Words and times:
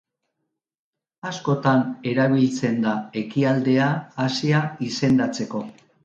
Askotan, 1.31 1.83
erabiltzen 2.11 2.79
da 2.85 2.93
ekialdea 3.21 3.89
Asia 4.25 4.63
izendatzeko. 4.87 5.63